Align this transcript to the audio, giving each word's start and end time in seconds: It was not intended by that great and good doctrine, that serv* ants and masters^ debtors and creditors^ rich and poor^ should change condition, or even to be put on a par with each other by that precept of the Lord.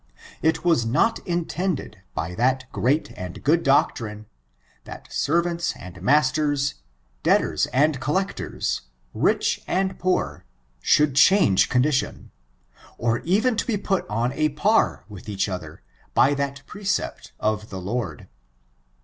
It 0.41 0.65
was 0.65 0.83
not 0.83 1.19
intended 1.27 2.01
by 2.15 2.33
that 2.33 2.65
great 2.71 3.11
and 3.15 3.43
good 3.43 3.61
doctrine, 3.61 4.25
that 4.85 5.07
serv* 5.13 5.45
ants 5.45 5.75
and 5.77 5.97
masters^ 5.97 6.73
debtors 7.21 7.67
and 7.67 7.99
creditors^ 8.01 8.81
rich 9.13 9.61
and 9.67 9.99
poor^ 9.99 10.41
should 10.81 11.13
change 11.15 11.69
condition, 11.69 12.31
or 12.97 13.19
even 13.19 13.55
to 13.57 13.67
be 13.67 13.77
put 13.77 14.09
on 14.09 14.31
a 14.33 14.49
par 14.49 15.05
with 15.07 15.29
each 15.29 15.47
other 15.47 15.83
by 16.15 16.33
that 16.33 16.63
precept 16.65 17.33
of 17.39 17.69
the 17.69 17.79
Lord. 17.79 18.27